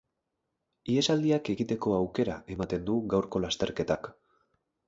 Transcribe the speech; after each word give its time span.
Ihesaldiak 0.93 1.51
egiteko 1.55 1.93
aukera 1.99 2.39
ematen 2.57 2.89
du 2.91 2.99
gaurko 3.15 3.43
lasterketak. 3.47 4.15